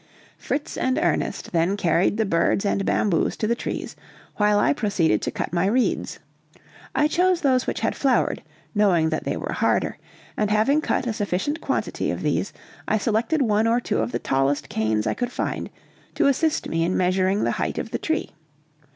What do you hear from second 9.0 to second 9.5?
that they